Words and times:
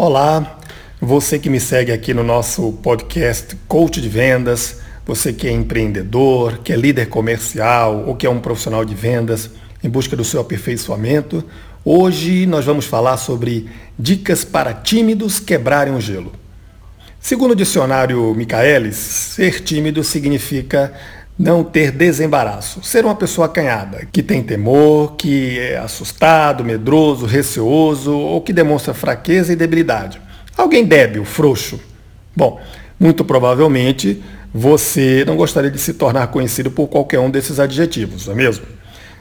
Olá, 0.00 0.60
você 1.00 1.40
que 1.40 1.50
me 1.50 1.58
segue 1.58 1.90
aqui 1.90 2.14
no 2.14 2.22
nosso 2.22 2.70
podcast 2.74 3.56
Coach 3.66 4.00
de 4.00 4.08
Vendas, 4.08 4.78
você 5.04 5.32
que 5.32 5.48
é 5.48 5.50
empreendedor, 5.50 6.58
que 6.58 6.72
é 6.72 6.76
líder 6.76 7.08
comercial 7.08 8.04
ou 8.06 8.14
que 8.14 8.24
é 8.24 8.30
um 8.30 8.38
profissional 8.38 8.84
de 8.84 8.94
vendas 8.94 9.50
em 9.82 9.90
busca 9.90 10.14
do 10.14 10.22
seu 10.22 10.40
aperfeiçoamento, 10.40 11.42
hoje 11.84 12.46
nós 12.46 12.64
vamos 12.64 12.84
falar 12.84 13.16
sobre 13.16 13.68
dicas 13.98 14.44
para 14.44 14.72
tímidos 14.72 15.40
quebrarem 15.40 15.92
o 15.92 16.00
gelo. 16.00 16.32
Segundo 17.18 17.50
o 17.50 17.56
dicionário 17.56 18.32
Michaelis, 18.36 18.94
ser 18.94 19.64
tímido 19.64 20.04
significa 20.04 20.94
não 21.38 21.62
ter 21.62 21.92
desembaraço, 21.92 22.82
ser 22.82 23.04
uma 23.04 23.14
pessoa 23.14 23.46
acanhada, 23.46 24.06
que 24.10 24.22
tem 24.22 24.42
temor, 24.42 25.14
que 25.16 25.56
é 25.58 25.78
assustado, 25.78 26.64
medroso, 26.64 27.26
receoso 27.26 28.12
ou 28.12 28.40
que 28.40 28.52
demonstra 28.52 28.92
fraqueza 28.92 29.52
e 29.52 29.56
debilidade. 29.56 30.20
Alguém 30.56 30.84
débil, 30.84 31.24
frouxo. 31.24 31.78
Bom, 32.34 32.60
muito 32.98 33.24
provavelmente 33.24 34.20
você 34.52 35.24
não 35.24 35.36
gostaria 35.36 35.70
de 35.70 35.78
se 35.78 35.94
tornar 35.94 36.26
conhecido 36.28 36.70
por 36.70 36.88
qualquer 36.88 37.20
um 37.20 37.30
desses 37.30 37.60
adjetivos, 37.60 38.26
não 38.26 38.32
é 38.32 38.36
mesmo? 38.36 38.66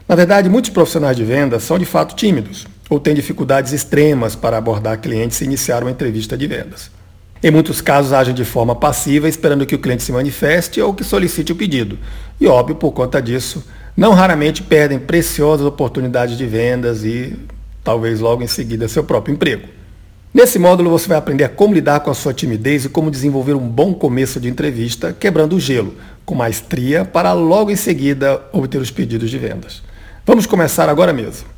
Na 0.07 0.15
verdade, 0.15 0.49
muitos 0.49 0.71
profissionais 0.71 1.15
de 1.15 1.23
vendas 1.23 1.63
são 1.63 1.77
de 1.77 1.85
fato 1.85 2.15
tímidos 2.15 2.65
ou 2.89 2.99
têm 2.99 3.13
dificuldades 3.13 3.73
extremas 3.73 4.35
para 4.35 4.57
abordar 4.57 4.99
clientes 4.99 5.41
e 5.41 5.43
iniciar 5.43 5.83
uma 5.83 5.91
entrevista 5.91 6.37
de 6.37 6.47
vendas. 6.47 6.89
Em 7.43 7.51
muitos 7.51 7.81
casos, 7.81 8.13
agem 8.13 8.33
de 8.33 8.43
forma 8.43 8.75
passiva, 8.75 9.29
esperando 9.29 9.65
que 9.65 9.75
o 9.75 9.79
cliente 9.79 10.03
se 10.03 10.11
manifeste 10.11 10.81
ou 10.81 10.93
que 10.93 11.03
solicite 11.03 11.51
o 11.51 11.55
pedido. 11.55 11.97
E, 12.39 12.47
óbvio, 12.47 12.75
por 12.75 12.91
conta 12.91 13.21
disso, 13.21 13.63
não 13.95 14.13
raramente 14.13 14.63
perdem 14.63 14.99
preciosas 14.99 15.65
oportunidades 15.65 16.37
de 16.37 16.45
vendas 16.45 17.03
e, 17.03 17.37
talvez 17.83 18.19
logo 18.19 18.43
em 18.43 18.47
seguida, 18.47 18.87
seu 18.87 19.03
próprio 19.03 19.33
emprego. 19.33 19.67
Nesse 20.33 20.59
módulo, 20.59 20.89
você 20.89 21.07
vai 21.07 21.17
aprender 21.17 21.49
como 21.49 21.73
lidar 21.73 21.99
com 22.01 22.11
a 22.11 22.13
sua 22.13 22.33
timidez 22.33 22.85
e 22.85 22.89
como 22.89 23.09
desenvolver 23.09 23.53
um 23.53 23.67
bom 23.67 23.93
começo 23.93 24.39
de 24.39 24.47
entrevista, 24.47 25.11
quebrando 25.11 25.55
o 25.55 25.59
gelo, 25.59 25.95
com 26.25 26.35
maestria, 26.35 27.05
para 27.05 27.33
logo 27.33 27.71
em 27.71 27.75
seguida 27.75 28.41
obter 28.51 28.79
os 28.79 28.91
pedidos 28.91 29.31
de 29.31 29.37
vendas. 29.37 29.81
Vamos 30.25 30.45
começar 30.45 30.89
agora 30.89 31.13
mesmo. 31.13 31.56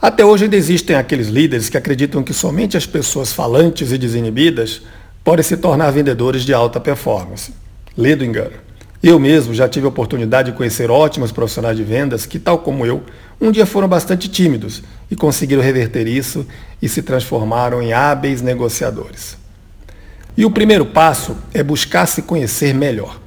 Até 0.00 0.24
hoje 0.24 0.44
ainda 0.44 0.56
existem 0.56 0.96
aqueles 0.96 1.28
líderes 1.28 1.68
que 1.68 1.76
acreditam 1.76 2.22
que 2.22 2.34
somente 2.34 2.76
as 2.76 2.86
pessoas 2.86 3.32
falantes 3.32 3.92
e 3.92 3.98
desinibidas 3.98 4.82
podem 5.22 5.42
se 5.42 5.56
tornar 5.56 5.90
vendedores 5.90 6.42
de 6.42 6.52
alta 6.52 6.78
performance. 6.78 7.52
Lê 7.96 8.14
do 8.14 8.24
engano. 8.24 8.64
Eu 9.02 9.18
mesmo 9.18 9.52
já 9.52 9.68
tive 9.68 9.86
a 9.86 9.90
oportunidade 9.90 10.50
de 10.50 10.56
conhecer 10.56 10.90
ótimos 10.90 11.30
profissionais 11.30 11.76
de 11.76 11.84
vendas 11.84 12.24
que, 12.24 12.38
tal 12.38 12.58
como 12.58 12.86
eu, 12.86 13.02
um 13.40 13.50
dia 13.50 13.66
foram 13.66 13.86
bastante 13.86 14.28
tímidos 14.28 14.82
e 15.10 15.16
conseguiram 15.16 15.62
reverter 15.62 16.06
isso 16.06 16.46
e 16.80 16.88
se 16.88 17.02
transformaram 17.02 17.82
em 17.82 17.92
hábeis 17.92 18.40
negociadores. 18.40 19.36
E 20.36 20.44
o 20.44 20.50
primeiro 20.50 20.86
passo 20.86 21.36
é 21.52 21.62
buscar 21.62 22.06
se 22.06 22.22
conhecer 22.22 22.74
melhor. 22.74 23.20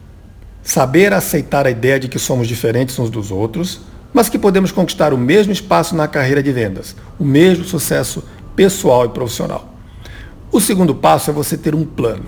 Saber 0.64 1.14
aceitar 1.14 1.66
a 1.66 1.72
ideia 1.72 2.00
de 2.00 2.08
que 2.08 2.20
somos 2.20 2.48
diferentes 2.48 2.98
uns 3.00 3.09
dos 3.09 3.31
outros 3.31 3.81
mas 4.13 4.30
que 4.30 4.39
podemos 4.39 4.72
conquistar 4.72 5.13
o 5.13 5.17
mesmo 5.17 5.52
espaço 5.53 5.95
na 5.95 6.08
carreira 6.08 6.41
de 6.41 6.52
vendas, 6.52 6.95
o 7.19 7.25
mesmo 7.25 7.63
sucesso 7.63 8.23
pessoal 8.55 9.05
e 9.05 9.09
profissional. 9.09 9.73
O 10.52 10.59
segundo 10.59 10.95
passo 10.95 11.30
é 11.30 11.33
você 11.33 11.58
ter 11.58 11.75
um 11.75 11.86
plano. 11.86 12.25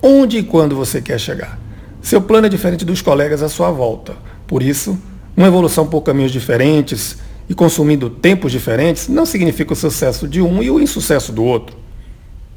Onde 0.00 0.38
e 0.38 0.42
quando 0.42 0.76
você 0.76 1.00
quer 1.00 1.18
chegar? 1.18 1.58
Seu 2.00 2.20
plano 2.20 2.46
é 2.46 2.50
diferente 2.50 2.84
dos 2.84 3.00
colegas 3.00 3.42
à 3.42 3.48
sua 3.48 3.70
volta. 3.70 4.14
Por 4.46 4.62
isso, 4.62 4.98
uma 5.36 5.46
evolução 5.46 5.86
por 5.86 6.02
caminhos 6.02 6.32
diferentes 6.32 7.16
e 7.48 7.54
consumindo 7.54 8.10
tempos 8.10 8.52
diferentes 8.52 9.08
não 9.08 9.24
significa 9.24 9.72
o 9.72 9.76
sucesso 9.76 10.28
de 10.28 10.42
um 10.42 10.62
e 10.62 10.70
o 10.70 10.80
insucesso 10.80 11.32
do 11.32 11.44
outro. 11.44 11.76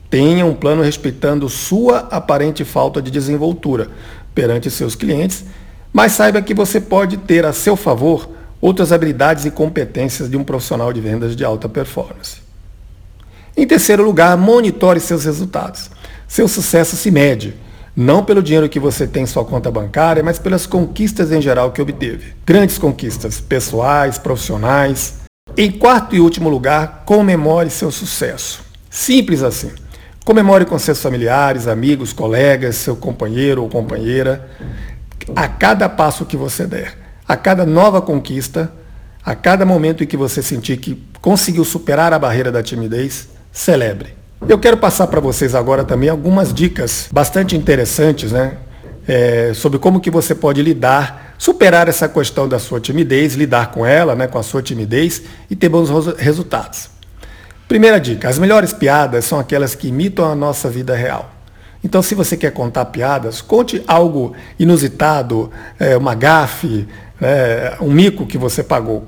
Tenha 0.09 0.45
um 0.45 0.53
plano 0.53 0.81
respeitando 0.81 1.49
sua 1.49 1.99
aparente 2.11 2.63
falta 2.63 3.01
de 3.01 3.09
desenvoltura 3.09 3.89
perante 4.33 4.69
seus 4.69 4.95
clientes, 4.95 5.45
mas 5.91 6.11
saiba 6.11 6.41
que 6.41 6.53
você 6.53 6.81
pode 6.81 7.17
ter 7.17 7.45
a 7.45 7.53
seu 7.53 7.75
favor 7.75 8.29
outras 8.65 8.91
habilidades 8.91 9.45
e 9.45 9.51
competências 9.51 10.27
de 10.27 10.35
um 10.35 10.43
profissional 10.43 10.91
de 10.91 10.99
vendas 10.99 11.35
de 11.35 11.45
alta 11.45 11.69
performance. 11.69 12.37
Em 13.55 13.67
terceiro 13.67 14.03
lugar, 14.03 14.35
monitore 14.35 14.99
seus 14.99 15.23
resultados. 15.23 15.91
Seu 16.27 16.47
sucesso 16.47 16.95
se 16.95 17.11
mede 17.11 17.53
não 17.95 18.25
pelo 18.25 18.41
dinheiro 18.41 18.67
que 18.67 18.79
você 18.79 19.05
tem 19.05 19.21
em 19.21 19.27
sua 19.27 19.45
conta 19.45 19.69
bancária, 19.69 20.23
mas 20.23 20.39
pelas 20.39 20.65
conquistas 20.65 21.31
em 21.31 21.39
geral 21.39 21.71
que 21.71 21.79
obteve. 21.79 22.33
Grandes 22.43 22.79
conquistas 22.79 23.39
pessoais, 23.39 24.17
profissionais. 24.17 25.19
Em 25.55 25.71
quarto 25.71 26.15
e 26.15 26.19
último 26.19 26.49
lugar, 26.49 27.03
comemore 27.05 27.69
seu 27.69 27.91
sucesso. 27.91 28.63
Simples 28.89 29.43
assim. 29.43 29.71
Comemore 30.25 30.65
com 30.65 30.79
seus 30.79 30.99
familiares, 30.99 31.67
amigos, 31.67 32.11
colegas, 32.11 32.77
seu 32.77 32.95
companheiro 32.95 33.61
ou 33.61 33.69
companheira, 33.69 34.49
a 35.35 35.47
cada 35.47 35.87
passo 35.87 36.25
que 36.25 36.35
você 36.35 36.65
der. 36.65 37.04
A 37.27 37.35
cada 37.35 37.65
nova 37.65 38.01
conquista, 38.01 38.71
a 39.23 39.33
cada 39.33 39.65
momento 39.65 40.03
em 40.03 40.07
que 40.07 40.15
você 40.15 40.41
sentir 40.41 40.77
que 40.77 41.03
conseguiu 41.21 41.65
superar 41.65 42.13
a 42.13 42.19
barreira 42.19 42.51
da 42.51 42.61
timidez, 42.61 43.27
celebre. 43.51 44.13
Eu 44.47 44.59
quero 44.59 44.77
passar 44.77 45.07
para 45.07 45.19
vocês 45.19 45.55
agora 45.55 45.83
também 45.83 46.07
algumas 46.07 46.53
dicas 46.53 47.09
bastante 47.11 47.55
interessantes, 47.55 48.31
né? 48.31 48.57
É, 49.07 49.51
sobre 49.55 49.79
como 49.79 49.99
que 49.99 50.11
você 50.11 50.35
pode 50.35 50.61
lidar, 50.61 51.35
superar 51.37 51.87
essa 51.87 52.07
questão 52.07 52.47
da 52.47 52.59
sua 52.59 52.79
timidez, 52.79 53.35
lidar 53.35 53.71
com 53.71 53.85
ela, 53.85 54.15
né, 54.15 54.27
com 54.27 54.39
a 54.39 54.43
sua 54.43 54.63
timidez 54.63 55.21
e 55.49 55.55
ter 55.55 55.69
bons 55.69 55.89
resultados. 56.17 56.89
Primeira 57.67 57.99
dica, 57.99 58.29
as 58.29 58.39
melhores 58.39 58.73
piadas 58.73 59.25
são 59.25 59.39
aquelas 59.39 59.75
que 59.75 59.87
imitam 59.89 60.25
a 60.25 60.35
nossa 60.35 60.69
vida 60.69 60.95
real. 60.95 61.34
Então, 61.85 62.01
se 62.01 62.15
você 62.15 62.35
quer 62.35 62.49
contar 62.49 62.85
piadas, 62.85 63.41
conte 63.41 63.83
algo 63.85 64.33
inusitado, 64.57 65.51
é, 65.79 65.95
uma 65.95 66.15
gafe, 66.15 66.87
é, 67.21 67.77
um 67.79 67.91
mico 67.91 68.25
que 68.25 68.39
você 68.39 68.63
pagou. 68.63 69.07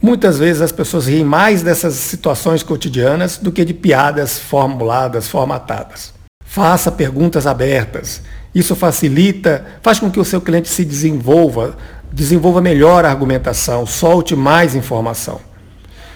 Muitas 0.00 0.38
vezes 0.38 0.62
as 0.62 0.70
pessoas 0.70 1.08
riem 1.08 1.24
mais 1.24 1.64
dessas 1.64 1.94
situações 1.94 2.62
cotidianas 2.62 3.38
do 3.38 3.50
que 3.50 3.64
de 3.64 3.74
piadas 3.74 4.38
formuladas, 4.38 5.26
formatadas. 5.26 6.14
Faça 6.44 6.92
perguntas 6.92 7.44
abertas. 7.44 8.22
Isso 8.54 8.76
facilita, 8.76 9.66
faz 9.82 9.98
com 9.98 10.08
que 10.08 10.20
o 10.20 10.24
seu 10.24 10.40
cliente 10.40 10.68
se 10.68 10.84
desenvolva, 10.84 11.76
desenvolva 12.12 12.60
melhor 12.60 13.04
a 13.04 13.10
argumentação, 13.10 13.84
solte 13.84 14.36
mais 14.36 14.76
informação. 14.76 15.40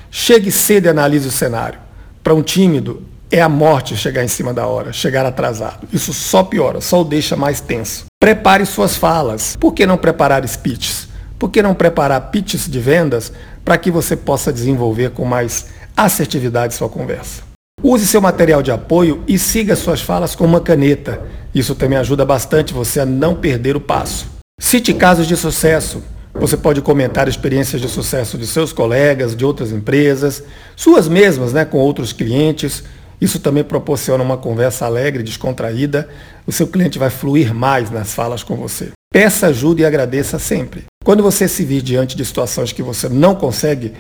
Chegue 0.08 0.52
cedo 0.52 0.86
e 0.86 0.88
analise 0.88 1.26
o 1.26 1.32
cenário. 1.32 1.80
Para 2.22 2.32
um 2.32 2.44
tímido, 2.44 3.02
é 3.30 3.40
a 3.40 3.48
morte 3.48 3.96
chegar 3.96 4.24
em 4.24 4.28
cima 4.28 4.54
da 4.54 4.66
hora, 4.66 4.92
chegar 4.92 5.26
atrasado. 5.26 5.86
Isso 5.92 6.12
só 6.12 6.42
piora, 6.42 6.80
só 6.80 7.00
o 7.00 7.04
deixa 7.04 7.36
mais 7.36 7.60
tenso. 7.60 8.06
Prepare 8.20 8.64
suas 8.64 8.96
falas. 8.96 9.56
Por 9.56 9.72
que 9.72 9.86
não 9.86 9.96
preparar 9.96 10.46
speeches? 10.48 11.08
Por 11.38 11.50
que 11.50 11.60
não 11.62 11.74
preparar 11.74 12.30
pitches 12.30 12.68
de 12.68 12.80
vendas 12.80 13.32
para 13.64 13.76
que 13.76 13.90
você 13.90 14.16
possa 14.16 14.52
desenvolver 14.52 15.10
com 15.10 15.24
mais 15.24 15.66
assertividade 15.96 16.74
sua 16.74 16.88
conversa? 16.88 17.42
Use 17.82 18.06
seu 18.06 18.22
material 18.22 18.62
de 18.62 18.70
apoio 18.70 19.22
e 19.28 19.38
siga 19.38 19.76
suas 19.76 20.00
falas 20.00 20.34
com 20.34 20.44
uma 20.44 20.60
caneta. 20.60 21.20
Isso 21.54 21.74
também 21.74 21.98
ajuda 21.98 22.24
bastante 22.24 22.72
você 22.72 23.00
a 23.00 23.06
não 23.06 23.34
perder 23.34 23.76
o 23.76 23.80
passo. 23.80 24.26
Cite 24.58 24.94
casos 24.94 25.26
de 25.26 25.36
sucesso. 25.36 26.02
Você 26.34 26.56
pode 26.56 26.80
comentar 26.80 27.28
experiências 27.28 27.80
de 27.80 27.88
sucesso 27.88 28.38
de 28.38 28.46
seus 28.46 28.72
colegas, 28.72 29.36
de 29.36 29.44
outras 29.44 29.72
empresas, 29.72 30.42
suas 30.74 31.08
mesmas, 31.08 31.52
né, 31.52 31.64
com 31.64 31.78
outros 31.78 32.12
clientes. 32.12 32.82
Isso 33.20 33.40
também 33.40 33.64
proporciona 33.64 34.22
uma 34.22 34.36
conversa 34.36 34.84
alegre, 34.84 35.22
descontraída. 35.22 36.08
O 36.46 36.52
seu 36.52 36.66
cliente 36.66 36.98
vai 36.98 37.10
fluir 37.10 37.54
mais 37.54 37.90
nas 37.90 38.12
falas 38.12 38.42
com 38.42 38.56
você. 38.56 38.90
Peça 39.12 39.46
ajuda 39.46 39.82
e 39.82 39.84
agradeça 39.84 40.38
sempre. 40.38 40.84
Quando 41.04 41.22
você 41.22 41.48
se 41.48 41.64
vir 41.64 41.82
diante 41.82 42.16
de 42.16 42.24
situações 42.24 42.72
que 42.72 42.82
você 42.82 43.08
não 43.08 43.34
consegue 43.34 43.94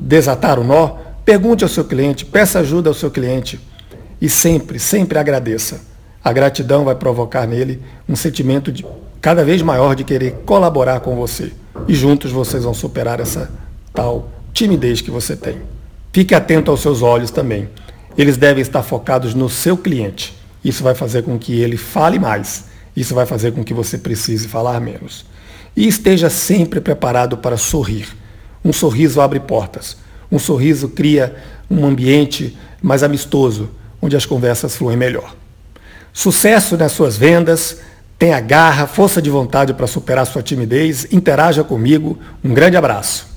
desatar 0.00 0.58
o 0.58 0.64
nó, 0.64 0.96
pergunte 1.24 1.64
ao 1.64 1.68
seu 1.68 1.84
cliente, 1.84 2.24
peça 2.24 2.60
ajuda 2.60 2.88
ao 2.88 2.94
seu 2.94 3.10
cliente 3.10 3.60
e 4.20 4.28
sempre, 4.28 4.78
sempre 4.78 5.18
agradeça. 5.18 5.80
A 6.24 6.32
gratidão 6.32 6.84
vai 6.84 6.94
provocar 6.94 7.46
nele 7.46 7.82
um 8.08 8.14
sentimento 8.14 8.70
de 8.70 8.86
cada 9.20 9.44
vez 9.44 9.60
maior 9.60 9.94
de 9.94 10.04
querer 10.04 10.42
colaborar 10.46 11.00
com 11.00 11.16
você. 11.16 11.52
E 11.88 11.94
juntos 11.94 12.30
vocês 12.30 12.64
vão 12.64 12.72
superar 12.72 13.20
essa 13.20 13.50
tal 13.92 14.30
timidez 14.52 15.00
que 15.00 15.10
você 15.10 15.36
tem. 15.36 15.58
Fique 16.12 16.34
atento 16.34 16.70
aos 16.70 16.80
seus 16.80 17.02
olhos 17.02 17.30
também. 17.30 17.68
Eles 18.16 18.36
devem 18.36 18.62
estar 18.62 18.82
focados 18.82 19.34
no 19.34 19.48
seu 19.48 19.76
cliente. 19.76 20.36
Isso 20.64 20.82
vai 20.82 20.94
fazer 20.94 21.22
com 21.22 21.38
que 21.38 21.60
ele 21.60 21.76
fale 21.76 22.18
mais. 22.18 22.64
Isso 22.96 23.14
vai 23.14 23.26
fazer 23.26 23.52
com 23.52 23.64
que 23.64 23.74
você 23.74 23.98
precise 23.98 24.48
falar 24.48 24.80
menos. 24.80 25.24
E 25.76 25.88
esteja 25.88 26.28
sempre 26.28 26.80
preparado 26.80 27.38
para 27.38 27.56
sorrir. 27.56 28.08
Um 28.64 28.72
sorriso 28.72 29.20
abre 29.20 29.40
portas. 29.40 29.96
Um 30.30 30.38
sorriso 30.38 30.88
cria 30.88 31.36
um 31.70 31.84
ambiente 31.84 32.56
mais 32.80 33.02
amistoso, 33.02 33.70
onde 34.00 34.16
as 34.16 34.26
conversas 34.26 34.76
fluem 34.76 34.96
melhor. 34.96 35.34
Sucesso 36.12 36.76
nas 36.76 36.92
suas 36.92 37.16
vendas, 37.16 37.78
tenha 38.18 38.38
garra, 38.40 38.86
força 38.86 39.22
de 39.22 39.30
vontade 39.30 39.72
para 39.72 39.86
superar 39.86 40.26
sua 40.26 40.42
timidez, 40.42 41.06
interaja 41.10 41.64
comigo. 41.64 42.18
Um 42.44 42.52
grande 42.52 42.76
abraço. 42.76 43.31